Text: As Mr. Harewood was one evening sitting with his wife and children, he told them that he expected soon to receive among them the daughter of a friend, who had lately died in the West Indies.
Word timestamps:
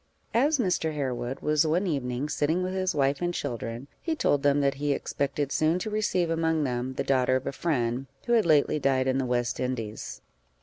As 0.33 0.57
Mr. 0.57 0.95
Harewood 0.95 1.41
was 1.41 1.63
one 1.63 1.85
evening 1.85 2.27
sitting 2.27 2.63
with 2.63 2.73
his 2.73 2.95
wife 2.95 3.21
and 3.21 3.31
children, 3.31 3.87
he 4.01 4.15
told 4.15 4.41
them 4.41 4.59
that 4.61 4.73
he 4.81 4.93
expected 4.93 5.51
soon 5.51 5.77
to 5.77 5.91
receive 5.91 6.31
among 6.31 6.63
them 6.63 6.95
the 6.95 7.03
daughter 7.03 7.35
of 7.35 7.45
a 7.45 7.51
friend, 7.51 8.07
who 8.25 8.33
had 8.33 8.47
lately 8.47 8.79
died 8.79 9.05
in 9.05 9.19
the 9.19 9.25
West 9.27 9.59
Indies. 9.59 10.23